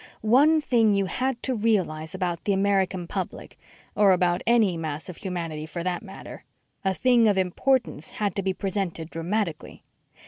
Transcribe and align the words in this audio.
One 0.31 0.61
thing 0.61 0.95
you 0.95 1.05
had 1.05 1.43
to 1.43 1.53
realize 1.53 2.15
about 2.15 2.45
the 2.45 2.53
American 2.53 3.05
public 3.07 3.59
or 3.93 4.13
about 4.13 4.41
any 4.47 4.75
mass 4.75 5.09
of 5.09 5.17
humanity, 5.17 5.67
for 5.67 5.83
that 5.83 6.01
matter 6.01 6.43
a 6.83 6.95
thing 6.95 7.27
of 7.27 7.37
importance 7.37 8.09
had 8.13 8.33
to 8.37 8.41
be 8.41 8.51
presented 8.51 9.11
dramatically. 9.11 9.83